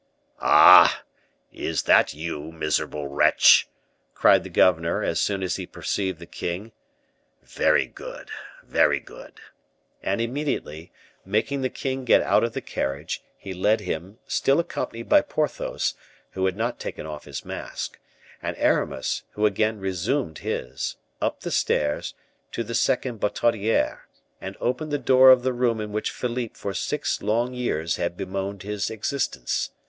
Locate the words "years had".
27.53-28.17